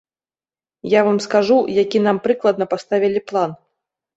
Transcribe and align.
Я 0.93 1.03
вам 1.09 1.19
скажу, 1.25 1.57
які 1.83 1.99
нам 2.07 2.17
прыкладна 2.25 2.69
паставілі 2.73 3.25
план. 3.33 3.49